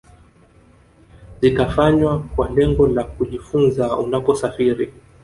[1.41, 4.93] zitafanywa kwa lengo la kujifunza Unaposafiri